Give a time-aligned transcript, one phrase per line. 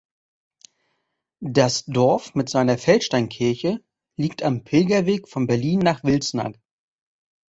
[1.45, 3.83] Das Dorf mit seiner Feldsteinkirche
[4.17, 6.59] liegt am Pilgerweg von Berlin nach Wilsnack.